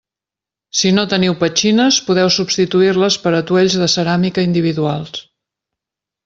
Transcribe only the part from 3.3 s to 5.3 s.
atuells de ceràmica individuals.